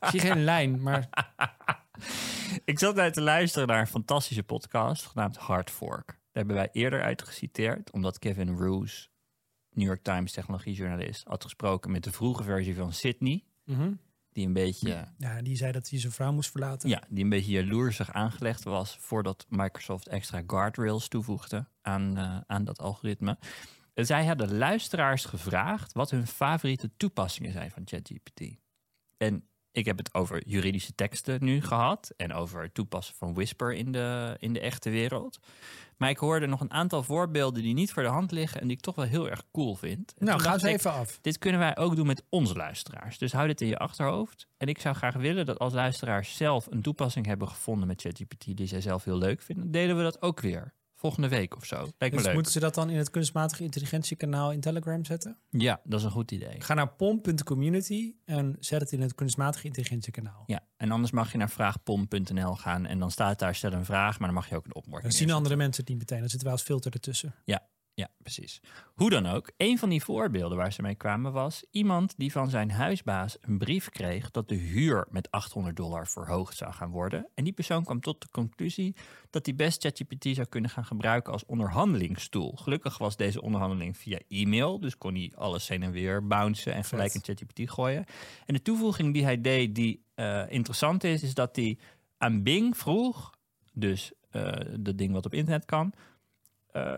ik 0.00 0.08
zie 0.10 0.20
geen 0.20 0.44
lijn, 0.44 0.82
maar 0.82 1.08
Ik 2.64 2.78
zat 2.78 2.98
uit 2.98 3.14
te 3.14 3.20
luisteren 3.20 3.68
naar 3.68 3.80
een 3.80 3.86
fantastische 3.86 4.42
podcast 4.42 5.06
genaamd 5.06 5.36
Hard 5.36 5.70
Fork. 5.70 6.06
Daar 6.06 6.16
hebben 6.32 6.56
wij 6.56 6.68
eerder 6.72 7.02
uit 7.02 7.22
geciteerd, 7.22 7.90
omdat 7.90 8.18
Kevin 8.18 8.56
Roos, 8.56 9.10
New 9.70 9.86
York 9.86 10.02
Times 10.02 10.32
technologiejournalist, 10.32 11.26
had 11.28 11.42
gesproken 11.42 11.90
met 11.90 12.04
de 12.04 12.12
vroege 12.12 12.42
versie 12.42 12.74
van 12.74 12.92
Sydney. 12.92 13.44
Mhm. 13.64 13.92
Die 14.32 14.46
een 14.46 14.52
beetje, 14.52 15.08
ja, 15.18 15.42
die 15.42 15.56
zei 15.56 15.72
dat 15.72 15.88
hij 15.88 15.98
zijn 16.00 16.12
vrouw 16.12 16.32
moest 16.32 16.50
verlaten. 16.50 16.88
ja, 16.88 17.02
die 17.08 17.24
een 17.24 17.30
beetje 17.30 17.52
jaloersig 17.52 18.12
aangelegd 18.12 18.62
was 18.62 18.96
voordat 19.00 19.46
Microsoft 19.48 20.08
extra 20.08 20.42
guardrails 20.46 21.08
toevoegde 21.08 21.68
aan, 21.82 22.16
eh, 22.16 22.38
aan 22.46 22.64
dat 22.64 22.78
algoritme. 22.78 23.38
En 23.94 24.06
zij 24.06 24.26
hadden 24.26 24.56
luisteraars 24.56 25.24
gevraagd 25.24 25.92
wat 25.92 26.10
hun 26.10 26.26
favoriete 26.26 26.90
toepassingen 26.96 27.52
zijn 27.52 27.70
van 27.70 27.82
ChatGPT. 27.84 28.40
En 29.16 29.49
ik 29.72 29.84
heb 29.84 29.98
het 29.98 30.14
over 30.14 30.48
juridische 30.48 30.94
teksten 30.94 31.44
nu 31.44 31.62
gehad 31.62 32.12
en 32.16 32.32
over 32.32 32.62
het 32.62 32.74
toepassen 32.74 33.14
van 33.14 33.34
Whisper 33.34 33.72
in 33.72 33.92
de, 33.92 34.36
in 34.38 34.52
de 34.52 34.60
echte 34.60 34.90
wereld. 34.90 35.38
Maar 35.96 36.10
ik 36.10 36.18
hoorde 36.18 36.46
nog 36.46 36.60
een 36.60 36.72
aantal 36.72 37.02
voorbeelden 37.02 37.62
die 37.62 37.74
niet 37.74 37.92
voor 37.92 38.02
de 38.02 38.08
hand 38.08 38.30
liggen 38.30 38.60
en 38.60 38.66
die 38.66 38.76
ik 38.76 38.82
toch 38.82 38.94
wel 38.94 39.04
heel 39.04 39.30
erg 39.30 39.42
cool 39.52 39.74
vind. 39.74 40.14
En 40.18 40.26
Nou, 40.26 40.40
ga 40.40 40.52
eens 40.52 40.62
ik, 40.62 40.70
even 40.70 40.92
af. 40.92 41.18
dit 41.20 41.38
kunnen 41.38 41.60
wij 41.60 41.76
ook 41.76 41.96
doen 41.96 42.06
met 42.06 42.22
onze 42.28 42.54
luisteraars. 42.54 43.18
Dus 43.18 43.32
hou 43.32 43.46
dit 43.46 43.60
in 43.60 43.68
je 43.68 43.78
achterhoofd. 43.78 44.46
En 44.56 44.68
ik 44.68 44.80
zou 44.80 44.94
graag 44.94 45.14
willen 45.14 45.46
dat 45.46 45.58
als 45.58 45.72
luisteraars 45.72 46.36
zelf 46.36 46.66
een 46.70 46.82
toepassing 46.82 47.26
hebben 47.26 47.48
gevonden 47.48 47.86
met 47.88 48.00
ChatGPT 48.00 48.56
die 48.56 48.66
zij 48.66 48.80
zelf 48.80 49.04
heel 49.04 49.18
leuk 49.18 49.42
vinden, 49.42 49.70
delen 49.70 49.96
we 49.96 50.02
dat 50.02 50.22
ook 50.22 50.40
weer. 50.40 50.72
Volgende 51.00 51.28
week 51.28 51.56
of 51.56 51.64
zo. 51.64 51.76
Lijkt 51.76 52.00
me 52.00 52.10
Dus 52.10 52.24
leuk. 52.24 52.34
moeten 52.34 52.52
ze 52.52 52.60
dat 52.60 52.74
dan 52.74 52.90
in 52.90 52.96
het 52.96 53.10
kunstmatige 53.10 53.62
intelligentiekanaal 53.62 54.52
in 54.52 54.60
Telegram 54.60 55.04
zetten? 55.04 55.38
Ja, 55.50 55.80
dat 55.84 55.98
is 55.98 56.04
een 56.04 56.10
goed 56.10 56.30
idee. 56.30 56.60
Ga 56.60 56.74
naar 56.74 56.88
pom.community 56.94 58.14
en 58.24 58.56
zet 58.58 58.80
het 58.80 58.92
in 58.92 59.00
het 59.00 59.14
kunstmatige 59.14 59.66
intelligentiekanaal. 59.66 60.42
Ja, 60.46 60.60
en 60.76 60.90
anders 60.90 61.12
mag 61.12 61.32
je 61.32 61.38
naar 61.38 61.50
vraagpom.nl 61.50 62.54
gaan 62.56 62.86
en 62.86 62.98
dan 62.98 63.10
staat 63.10 63.38
daar 63.38 63.54
stel 63.54 63.72
een 63.72 63.84
vraag, 63.84 64.18
maar 64.18 64.28
dan 64.28 64.36
mag 64.36 64.48
je 64.48 64.56
ook 64.56 64.64
een 64.64 64.74
opmerking. 64.74 65.02
Dan 65.12 65.20
zien 65.20 65.30
andere 65.30 65.56
mensen 65.56 65.80
het 65.80 65.90
niet 65.90 65.98
meteen. 65.98 66.18
Dan 66.20 66.28
zitten 66.28 66.48
wij 66.48 66.56
als 66.56 66.66
filter 66.66 66.92
ertussen. 66.92 67.34
Ja, 67.44 67.62
precies. 68.22 68.60
Hoe 68.94 69.10
dan 69.10 69.26
ook, 69.26 69.50
een 69.56 69.78
van 69.78 69.88
die 69.88 70.02
voorbeelden 70.02 70.58
waar 70.58 70.72
ze 70.72 70.82
mee 70.82 70.94
kwamen 70.94 71.32
was 71.32 71.64
iemand 71.70 72.14
die 72.16 72.32
van 72.32 72.50
zijn 72.50 72.70
huisbaas 72.70 73.36
een 73.40 73.58
brief 73.58 73.90
kreeg 73.90 74.30
dat 74.30 74.48
de 74.48 74.54
huur 74.54 75.06
met 75.10 75.30
800 75.30 75.76
dollar 75.76 76.08
verhoogd 76.08 76.56
zou 76.56 76.72
gaan 76.72 76.90
worden. 76.90 77.28
En 77.34 77.44
die 77.44 77.52
persoon 77.52 77.84
kwam 77.84 78.00
tot 78.00 78.20
de 78.20 78.28
conclusie 78.30 78.96
dat 79.30 79.46
hij 79.46 79.54
best 79.54 79.82
ChatGPT 79.82 80.34
zou 80.34 80.46
kunnen 80.46 80.70
gaan 80.70 80.84
gebruiken 80.84 81.32
als 81.32 81.46
onderhandelingstoel. 81.46 82.52
Gelukkig 82.56 82.98
was 82.98 83.16
deze 83.16 83.42
onderhandeling 83.42 83.96
via 83.96 84.18
e-mail, 84.28 84.80
dus 84.80 84.98
kon 84.98 85.14
hij 85.14 85.32
alles 85.34 85.68
heen 85.68 85.82
en 85.82 85.92
weer 85.92 86.26
bouncen 86.26 86.72
en 86.72 86.84
gelijk 86.84 87.14
in 87.14 87.22
ChatGPT 87.22 87.70
gooien. 87.70 88.04
En 88.46 88.54
de 88.54 88.62
toevoeging 88.62 89.12
die 89.12 89.24
hij 89.24 89.40
deed 89.40 89.74
die 89.74 90.04
eh, 90.14 90.42
interessant 90.48 91.04
is, 91.04 91.22
is 91.22 91.34
dat 91.34 91.56
hij 91.56 91.78
aan 92.18 92.42
Bing 92.42 92.76
vroeg, 92.76 93.34
dus 93.72 94.12
eh 94.30 94.52
dat 94.80 94.98
ding 94.98 95.12
wat 95.12 95.26
op 95.26 95.34
internet 95.34 95.64
kan, 95.64 95.92
eh, 96.72 96.94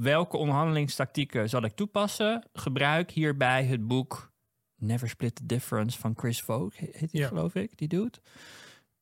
welke 0.00 0.36
onderhandelingstactieken 0.36 1.48
zal 1.48 1.62
ik 1.62 1.72
toepassen? 1.74 2.48
Gebruik 2.52 3.10
hierbij 3.10 3.64
het 3.64 3.86
boek 3.86 4.32
Never 4.76 5.08
Split 5.08 5.34
the 5.34 5.46
Difference 5.46 5.98
van 5.98 6.12
Chris 6.16 6.42
Vogt, 6.42 6.78
he- 6.78 6.88
heet 6.92 7.10
die 7.10 7.20
Ja. 7.20 7.26
geloof 7.28 7.54
ik, 7.54 7.78
die 7.78 7.88
doet. 7.88 8.20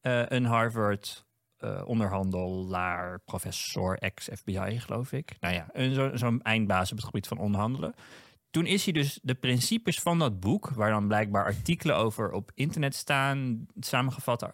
Eh, 0.00 0.23
een 0.28 0.45
Harvard 0.45 1.25
eh, 1.57 1.83
onderhandelaar, 1.87 3.19
professor, 3.21 3.99
ex-FBI 3.99 4.78
geloof 4.81 5.12
ik. 5.12 5.37
Nou 5.40 5.54
ja, 5.54 5.66
een- 5.73 5.95
zo- 5.95 6.16
zo'n 6.16 6.43
eindbaas 6.43 6.90
op 6.90 6.97
het 6.97 7.07
gebied 7.07 7.26
van 7.28 7.38
onderhandelen. 7.38 7.95
Toen 8.54 8.66
is 8.66 8.84
hij 8.84 8.92
dus 8.92 9.18
de 9.23 9.34
principes 9.34 10.00
van 10.00 10.18
dat 10.18 10.40
boek, 10.40 10.68
waar 10.68 10.90
dan 10.90 11.06
blijkbaar 11.06 11.44
artikelen 11.44 11.96
over 11.96 12.32
op 12.32 12.50
internet 12.54 12.94
staan, 12.94 13.66
samengevat 13.80 14.42
eh, 14.42 14.50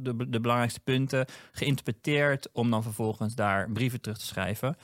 de, 0.00 0.26
de 0.28 0.40
belangrijkste 0.40 0.80
punten, 0.80 1.26
geïnterpreteerd 1.52 2.48
om 2.52 2.70
dan 2.70 2.82
vervolgens 2.82 3.34
daar 3.34 3.70
brieven 3.70 4.00
terug 4.00 4.18
te 4.18 4.26
schrijven. 4.26 4.76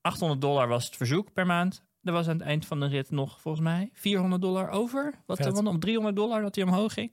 800 0.00 0.40
dollar 0.40 0.68
was 0.68 0.84
het 0.84 0.96
verzoek 0.96 1.32
per 1.32 1.46
maand. 1.46 1.82
Er 2.02 2.12
was 2.12 2.28
aan 2.28 2.36
het 2.36 2.46
eind 2.46 2.66
van 2.66 2.80
de 2.80 2.86
rit 2.86 3.10
nog 3.10 3.40
volgens 3.40 3.64
mij 3.64 3.90
400 3.92 4.42
dollar 4.42 4.68
over. 4.68 5.14
Wat 5.26 5.38
want 5.38 5.66
om 5.66 5.80
300 5.80 6.16
dollar 6.16 6.42
dat 6.42 6.54
hij 6.54 6.64
omhoog 6.64 6.92
ging. 6.92 7.12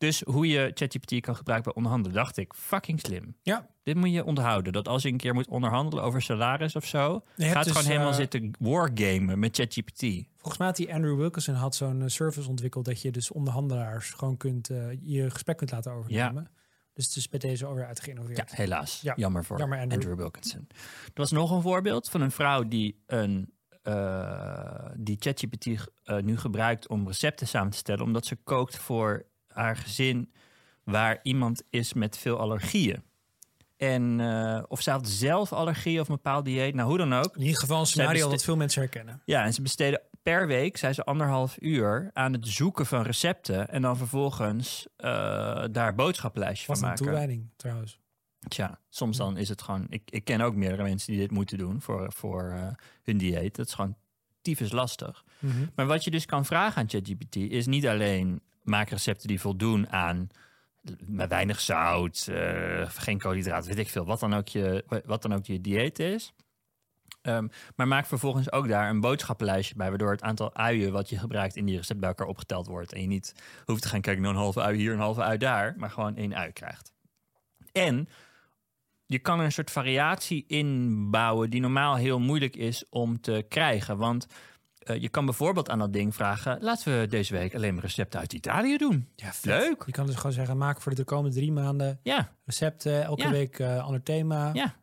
Dus 0.00 0.20
hoe 0.20 0.46
je 0.46 0.70
ChatGPT 0.74 1.20
kan 1.20 1.36
gebruiken 1.36 1.72
bij 1.72 1.82
onderhandelen, 1.82 2.16
dacht 2.16 2.36
ik, 2.36 2.54
fucking 2.54 3.00
slim. 3.00 3.36
Ja. 3.42 3.66
Dit 3.82 3.96
moet 3.96 4.12
je 4.12 4.24
onthouden. 4.24 4.72
Dat 4.72 4.88
als 4.88 5.02
je 5.02 5.08
een 5.08 5.16
keer 5.16 5.34
moet 5.34 5.48
onderhandelen 5.48 6.04
over 6.04 6.22
salaris 6.22 6.76
of 6.76 6.84
zo, 6.86 7.22
Je 7.36 7.44
gaat 7.44 7.64
dus, 7.64 7.72
gewoon 7.72 7.88
helemaal 7.88 8.10
eh, 8.10 8.16
zitten 8.16 8.50
wargamen 8.58 9.38
met 9.38 9.56
ChatGPT. 9.56 10.00
Volgens 10.36 10.58
mij 10.58 10.66
had 10.66 10.76
die 10.76 10.94
Andrew 10.94 11.16
Wilkinson 11.18 11.54
had 11.54 11.74
zo'n 11.74 12.02
eh, 12.02 12.08
service 12.08 12.48
ontwikkeld 12.48 12.84
dat 12.84 13.02
je 13.02 13.10
dus 13.10 13.30
onderhandelaars 13.30 14.10
gewoon 14.10 14.36
kunt 14.36 14.70
eh, 14.70 14.78
je 15.00 15.30
gesprek 15.30 15.56
kunt 15.56 15.70
laten 15.70 15.92
overnemen. 15.92 16.50
Dus 16.92 17.06
het 17.06 17.16
is 17.16 17.28
bij 17.28 17.38
deze 17.38 17.66
alweer 17.66 17.86
uit 17.86 17.96
Ja, 17.98 18.02
geïnnoveerd. 18.04 18.54
helaas. 18.56 19.00
Ja, 19.00 19.12
Jammer 19.16 19.44
voor 19.44 19.58
jammer, 19.58 19.78
Andrew. 19.78 20.00
Andrew. 20.00 20.16
Wilkinson. 20.18 20.66
Er 21.04 21.10
was 21.14 21.30
nog 21.30 21.50
een 21.50 21.62
voorbeeld 21.62 22.08
van 22.08 22.20
een 22.20 22.30
vrouw 22.30 22.68
die 22.68 23.02
een 23.06 23.52
die 24.96 25.16
ChatGPT 25.18 25.66
nu 26.22 26.36
gebruikt 26.36 26.88
om 26.88 27.06
recepten 27.06 27.46
samen 27.48 27.70
te 27.70 27.76
stellen, 27.76 28.04
omdat 28.04 28.26
ze 28.26 28.36
kookt 28.36 28.76
voor 28.76 29.28
haar 29.52 29.76
gezin 29.76 30.32
waar 30.84 31.18
iemand 31.22 31.62
is 31.70 31.92
met 31.92 32.18
veel 32.18 32.38
allergieën. 32.38 33.02
En, 33.76 34.20
eh, 34.20 34.62
of 34.68 34.80
ze 34.80 34.90
had 34.90 35.08
zelf 35.08 35.52
allergie 35.52 36.00
of 36.00 36.08
een 36.08 36.14
bepaald 36.14 36.44
dieet. 36.44 36.74
Nou, 36.74 36.88
hoe 36.88 36.98
dan 36.98 37.12
ook. 37.12 37.36
In 37.36 37.42
ieder 37.42 37.60
geval 37.60 37.80
een 37.80 37.86
scenario 37.86 38.30
dat 38.30 38.44
veel 38.44 38.56
mensen 38.56 38.80
herkennen. 38.80 39.22
Ja, 39.24 39.44
en 39.44 39.52
ze 39.54 39.62
besteden 39.62 40.02
per 40.22 40.46
week, 40.46 40.76
zei 40.76 40.92
ze, 40.92 41.04
anderhalf 41.04 41.56
uur 41.60 42.10
aan 42.12 42.32
het 42.32 42.48
zoeken 42.48 42.86
van 42.86 43.02
recepten. 43.02 43.68
En 43.68 43.82
dan 43.82 43.96
vervolgens 43.96 44.86
eh, 44.96 45.64
daar 45.70 45.94
boodschappenlijstjes 45.94 46.66
Wat 46.66 46.78
van 46.78 46.84
een 46.84 46.90
maken. 46.90 47.06
toewijding 47.06 47.50
trouwens. 47.56 47.98
Tja, 48.48 48.78
soms 48.88 49.16
dan 49.16 49.36
is 49.36 49.48
het 49.48 49.62
gewoon... 49.62 49.86
Ik, 49.88 50.02
ik 50.10 50.24
ken 50.24 50.40
ook 50.40 50.54
meerdere 50.54 50.82
mensen 50.82 51.12
die 51.12 51.20
dit 51.20 51.30
moeten 51.30 51.58
doen 51.58 51.80
voor, 51.80 52.12
voor 52.12 52.50
eh, 52.50 52.66
hun 53.02 53.18
dieet. 53.18 53.56
Dat 53.56 53.66
is 53.66 53.74
gewoon 53.74 53.96
tyfus 54.42 54.72
lastig. 54.72 55.24
Mhm. 55.38 55.66
Maar 55.74 55.86
wat 55.86 56.04
je 56.04 56.10
dus 56.10 56.26
kan 56.26 56.44
vragen 56.44 56.82
aan 56.82 56.88
ChatGPT 56.88 57.36
is 57.36 57.66
niet 57.66 57.86
alleen 57.86 58.40
maak 58.62 58.90
recepten 58.90 59.28
die 59.28 59.40
voldoen 59.40 59.88
aan 59.88 60.28
met 61.06 61.28
weinig 61.28 61.60
zout, 61.60 62.26
eh, 62.30 62.88
geen 62.88 63.18
koolhydraten, 63.18 63.68
weet 63.68 63.78
ik 63.78 63.88
veel, 63.88 64.04
wat 64.04 64.20
dan 64.20 64.34
ook 64.34 64.48
je, 64.48 64.84
wat 65.04 65.22
dan 65.22 65.34
ook 65.34 65.46
je 65.46 65.60
dieet 65.60 65.98
is. 65.98 66.32
Ehm, 67.22 67.46
maar 67.76 67.88
maak 67.88 68.06
vervolgens 68.06 68.52
ook 68.52 68.68
daar 68.68 68.90
een 68.90 69.00
boodschappenlijstje 69.00 69.74
bij, 69.74 69.88
waardoor 69.88 70.10
het 70.10 70.22
aantal 70.22 70.54
uien 70.54 70.92
wat 70.92 71.08
je 71.08 71.18
gebruikt 71.18 71.56
in 71.56 71.64
die 71.64 71.76
recept 71.76 72.00
bij 72.00 72.08
elkaar 72.08 72.26
opgeteld 72.26 72.66
wordt. 72.66 72.92
En 72.92 73.00
je 73.00 73.06
niet 73.06 73.34
hoeft 73.64 73.82
te 73.82 73.88
gaan 73.88 74.00
kijken 74.00 74.22
naar 74.22 74.30
een 74.30 74.36
halve 74.36 74.60
ui 74.60 74.76
hier, 74.76 74.92
een 74.92 74.98
halve 74.98 75.22
ui 75.22 75.38
daar, 75.38 75.74
maar 75.76 75.90
gewoon 75.90 76.16
één 76.16 76.34
ui 76.34 76.52
krijgt. 76.52 76.92
En 77.72 78.08
je 79.10 79.18
kan 79.18 79.38
er 79.38 79.44
een 79.44 79.52
soort 79.52 79.70
variatie 79.70 80.44
inbouwen 80.46 81.50
die 81.50 81.60
normaal 81.60 81.96
heel 81.96 82.18
moeilijk 82.20 82.56
is 82.56 82.84
om 82.90 83.20
te 83.20 83.44
krijgen. 83.48 83.96
Want 83.96 84.26
eh, 84.78 85.00
je 85.02 85.08
kan 85.08 85.24
bijvoorbeeld 85.24 85.70
aan 85.70 85.78
dat 85.78 85.92
ding 85.92 86.14
vragen: 86.14 86.58
laten 86.62 87.00
we 87.00 87.06
deze 87.06 87.32
week 87.34 87.54
alleen 87.54 87.74
maar 87.74 87.82
recepten 87.82 88.20
uit 88.20 88.32
Italië 88.32 88.76
doen. 88.76 89.08
Ja, 89.16 89.32
vet. 89.32 89.44
Leuk. 89.44 89.82
Je 89.86 89.92
kan 89.92 90.06
dus 90.06 90.14
gewoon 90.16 90.32
zeggen, 90.32 90.56
maak 90.58 90.80
voor 90.80 90.94
de 90.94 91.04
komende 91.04 91.36
drie 91.36 91.52
maanden 91.52 91.98
Ja, 92.02 92.32
recepten. 92.44 93.04
Elke 93.04 93.22
Ja. 93.22 93.30
week 93.30 93.58
eh 93.58 93.84
ander 93.84 94.02
thema. 94.02 94.50
ja. 94.52 94.78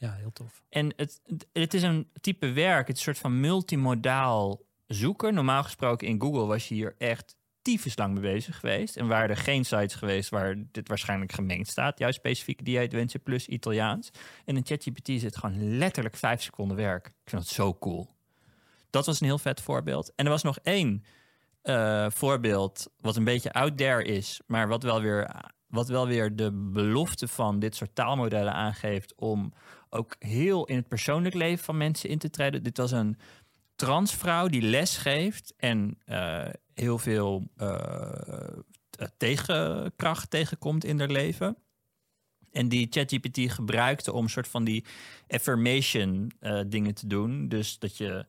Ja, 0.00 0.12
heel 0.12 0.32
tof. 0.32 0.62
En 0.68 0.92
het, 0.96 1.20
het- 1.24 1.46
het 1.52 1.74
is 1.74 1.82
een 1.82 2.08
type 2.20 2.52
werk, 2.52 2.86
het 2.88 2.96
is 2.98 3.06
een 3.06 3.14
soort 3.14 3.18
van 3.32 3.40
multimodaal 3.40 4.60
zoeken. 4.86 5.34
Normaal 5.34 5.62
gesproken 5.62 6.06
in 6.08 6.20
Google 6.20 6.46
was 6.46 6.68
je 6.68 6.74
hier 6.74 6.94
echt 6.98 7.36
tyfus 7.62 7.96
lang 7.96 8.12
mee 8.12 8.22
bezig 8.22 8.58
geweest. 8.60 8.96
En 8.96 9.06
waren 9.06 9.28
er 9.28 9.36
geen 9.36 9.64
sites 9.64 9.94
geweest 9.94 10.28
waar 10.28 10.56
dit 10.72 10.88
waarschijnlijk 10.88 11.32
gemengd 11.32 11.68
staat. 11.68 11.98
Juist 11.98 12.18
specifieke 12.18 12.64
dieetwensen 12.64 13.22
plus 13.22 13.46
Italiaans. 13.46 14.10
En 14.44 14.56
in 14.56 14.66
ChatGPT 14.66 15.20
zit 15.20 15.36
gewoon 15.36 15.78
letterlijk 15.78 16.16
vijf 16.16 16.42
seconden 16.42 16.76
werk. 16.76 17.06
Ik 17.06 17.30
vind 17.30 17.42
dat 17.42 17.50
zo 17.50 17.74
cool. 17.74 18.16
Dat 18.90 19.06
was 19.06 19.20
een 19.20 19.26
heel 19.26 19.38
vet 19.38 19.60
voorbeeld. 19.60 20.12
En 20.14 20.24
er 20.24 20.30
was 20.30 20.42
nog 20.42 20.58
één 20.62 21.04
eh, 21.62 22.06
voorbeeld 22.08 22.90
wat 23.00 23.16
een 23.16 23.24
beetje 23.24 23.52
out 23.52 23.76
there 23.76 24.02
is, 24.02 24.40
maar 24.46 24.68
wat 24.68 24.82
wel 24.82 25.00
weer, 25.00 25.30
wat 25.66 25.88
wel 25.88 26.06
weer 26.06 26.36
de 26.36 26.52
belofte 26.52 27.28
van 27.28 27.58
dit 27.58 27.76
soort 27.76 27.94
taalmodellen 27.94 28.52
aangeeft 28.52 29.14
om 29.14 29.52
ook 29.90 30.16
heel 30.18 30.64
in 30.64 30.76
het 30.76 30.88
persoonlijk 30.88 31.34
leven 31.34 31.64
van 31.64 31.76
mensen 31.76 32.10
in 32.10 32.18
te 32.18 32.30
treden. 32.30 32.62
Dit 32.62 32.76
was 32.76 32.90
een 32.90 33.18
transvrouw 33.78 34.48
die 34.48 34.62
les 34.62 34.96
geeft 34.96 35.54
en 35.56 35.98
eh, 36.04 36.48
heel 36.74 36.98
veel 36.98 37.48
eh, 37.56 38.58
tegenkracht 39.16 40.30
tegenkomt 40.30 40.84
in 40.84 40.98
haar 40.98 41.08
leven. 41.08 41.56
En 42.52 42.68
die 42.68 42.86
ChatGPT 42.90 43.52
gebruikte 43.52 44.12
om 44.12 44.28
soort 44.28 44.48
van 44.48 44.64
die 44.64 44.84
affirmation 45.28 46.30
eh, 46.40 46.60
dingen 46.66 46.94
te 46.94 47.06
doen. 47.06 47.48
Dus 47.48 47.78
dat 47.78 47.96
je 47.96 48.26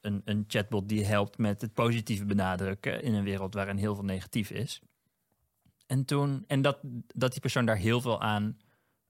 een, 0.00 0.22
een 0.24 0.44
chatbot 0.48 0.88
die 0.88 1.04
helpt 1.04 1.38
met 1.38 1.60
het 1.60 1.74
positieve 1.74 2.24
benadrukken 2.24 3.02
in 3.02 3.14
een 3.14 3.24
wereld 3.24 3.54
waarin 3.54 3.76
heel 3.76 3.94
veel 3.94 4.04
negatief 4.04 4.50
is. 4.50 4.80
En, 5.86 6.04
toen, 6.04 6.44
en 6.46 6.62
dat, 6.62 6.78
dat 7.14 7.30
die 7.30 7.40
persoon 7.40 7.66
daar 7.66 7.76
heel 7.76 8.00
veel 8.00 8.20
aan 8.20 8.58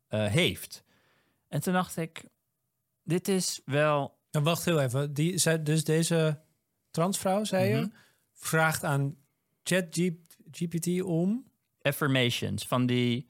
heeft. 0.08 0.84
En 1.48 1.60
toen 1.60 1.72
dacht 1.72 1.96
ik, 1.96 2.24
dit 3.02 3.28
is 3.28 3.60
wel. 3.64 4.17
Nou, 4.30 4.44
wacht 4.44 4.64
heel 4.64 4.80
even. 4.80 5.14
Die, 5.14 5.38
zij, 5.38 5.62
dus 5.62 5.84
deze 5.84 6.40
transvrouw, 6.90 7.44
zei 7.44 7.72
Mhm. 7.72 7.80
je, 7.80 7.90
vraagt 8.32 8.84
aan 8.84 9.16
ChatGPT 9.62 11.02
om... 11.02 11.44
affirmations, 11.82 12.66
van 12.66 12.86
die 12.86 13.28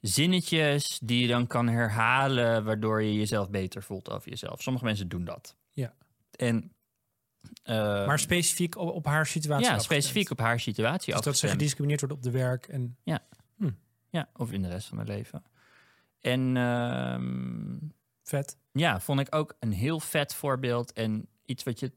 zinnetjes 0.00 0.98
die 1.02 1.20
je 1.20 1.26
dan 1.28 1.46
kan 1.46 1.68
herhalen, 1.68 2.64
waardoor 2.64 3.02
je 3.02 3.14
jezelf 3.14 3.50
beter 3.50 3.82
voelt 3.82 4.10
over 4.10 4.28
jezelf. 4.28 4.62
Sommige 4.62 4.84
mensen 4.84 5.08
doen 5.08 5.24
dat. 5.24 5.56
Ja. 5.70 5.94
En, 6.30 6.72
eh, 7.62 7.76
maar 8.06 8.18
specifiek 8.18 8.76
op, 8.76 8.88
op 8.90 9.06
haar 9.06 9.26
situatie 9.26 9.66
ja, 9.66 9.70
afgestemd. 9.72 10.02
specifiek 10.02 10.30
op 10.30 10.38
haar 10.38 10.60
situatie 10.60 11.12
Dus 11.14 11.22
dat 11.22 11.36
ze 11.36 11.48
gediscrimineerd 11.48 12.00
wordt 12.00 12.14
op 12.14 12.22
de 12.22 12.30
werk. 12.30 12.68
En, 12.68 12.96
Ja, 14.10 14.28
of 14.36 14.52
in 14.52 14.62
de 14.62 14.68
rest 14.68 14.88
van 14.88 14.96
haar 14.98 15.06
leven. 15.06 15.42
En 16.20 16.56
ehm, 16.56 17.76
vet. 18.22 18.56
ja, 18.72 19.00
vond 19.00 19.20
ik 19.20 19.34
ook 19.34 19.54
een 19.60 19.72
heel 19.72 20.00
vet 20.00 20.34
voorbeeld 20.34 20.92
en 20.92 21.28
iets 21.44 21.62
wat 21.62 21.80
je. 21.80 21.92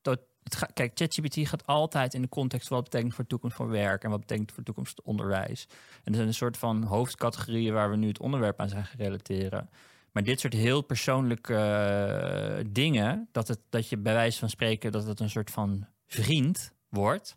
Tot, 0.00 0.18
het 0.42 0.54
ga- 0.54 0.68
kijk, 0.74 0.90
ChatGPT 0.94 1.48
gaat 1.48 1.66
altijd 1.66 2.14
in 2.14 2.22
de 2.22 2.28
context 2.28 2.68
van 2.68 2.76
wat 2.76 2.84
betekent 2.90 3.14
voor 3.14 3.24
de 3.24 3.30
toekomst 3.30 3.56
van 3.56 3.68
werk 3.68 4.04
en 4.04 4.10
wat 4.10 4.20
betekent 4.20 4.48
voor 4.48 4.58
de 4.58 4.64
toekomst 4.64 4.94
van 4.94 5.04
onderwijs. 5.04 5.66
En 6.04 6.04
er 6.04 6.14
zijn 6.14 6.26
een 6.26 6.34
soort 6.34 6.56
van 6.56 6.82
hoofdcategorieën 6.82 7.72
waar 7.72 7.90
we 7.90 7.96
nu 7.96 8.08
het 8.08 8.20
onderwerp 8.20 8.60
aan 8.60 8.68
zijn 8.68 8.84
gaan 8.84 8.98
relateren. 8.98 9.70
Maar 10.12 10.22
dit 10.22 10.40
soort 10.40 10.52
heel 10.52 10.80
persoonlijke 10.82 11.54
eh, 11.54 12.64
dingen, 12.70 13.28
dat, 13.32 13.48
het, 13.48 13.60
dat 13.68 13.88
je 13.88 13.96
bij 13.96 14.12
wijze 14.12 14.38
van 14.38 14.48
spreken 14.50 14.92
dat 14.92 15.06
het 15.06 15.20
een 15.20 15.30
soort 15.30 15.50
van 15.50 15.86
vriend 16.06 16.72
wordt, 16.88 17.36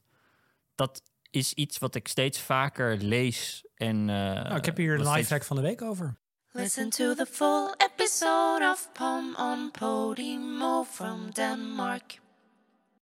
dat 0.75 1.03
is 1.29 1.53
iets 1.53 1.77
wat 1.77 1.95
ik 1.95 2.07
steeds 2.07 2.39
vaker 2.39 2.97
lees. 2.97 3.65
En, 3.75 3.95
eh, 4.09 4.15
Nou, 4.15 4.55
ik 4.55 4.65
heb 4.65 4.77
hier 4.77 4.93
een 4.93 4.99
steeds 5.05 5.15
lifehack 5.15 5.43
van 5.43 5.55
de 5.55 5.61
week 5.61 5.81
over. 5.81 6.17
Listen 6.51 6.89
to 6.89 7.13
the 7.13 7.25
full 7.25 7.73
episode 7.95 8.63
of 8.63 8.91
Pom 8.95 9.35
on 9.35 9.71
Podimo 9.71 10.83
from 10.83 11.29
Denmark. 11.29 12.22